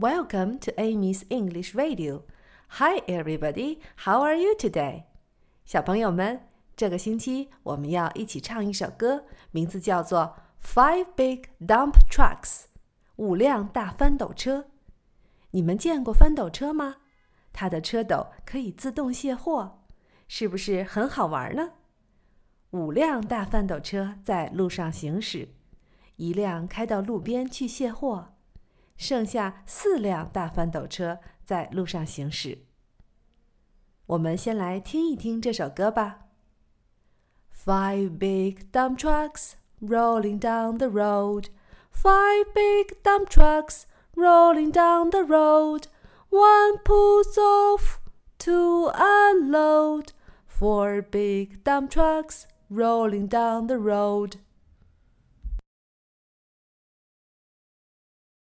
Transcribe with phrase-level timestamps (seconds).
[0.00, 2.22] Welcome to Amy's English Radio.
[2.78, 3.80] Hi, everybody.
[4.06, 5.04] How are you today?
[5.66, 6.40] 小朋友们，
[6.74, 10.36] 这个星期我们要一起唱一首歌，名字叫做
[10.66, 12.44] 《Five Big Dump Trucks》
[13.16, 14.70] 五辆大翻斗车。
[15.50, 16.96] 你们见过翻斗车吗？
[17.52, 19.82] 它的车斗可以自动卸货，
[20.26, 21.72] 是不是很好玩呢？
[22.70, 25.50] 五辆大翻斗车在路上行驶，
[26.16, 28.36] 一辆开到路边去卸货，
[29.00, 32.66] 剩下四辆大翻斗车在路上行驶。
[34.04, 36.26] 我们先来听一听这首歌吧。
[37.50, 41.46] Five big dump trucks rolling down the road.
[41.90, 45.84] Five big dump trucks rolling down the road.
[46.28, 48.00] One pulls off
[48.40, 50.08] to unload.
[50.46, 54.36] Four big dump trucks rolling down the road.